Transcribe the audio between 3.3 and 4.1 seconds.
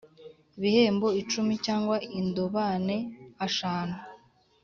ashanu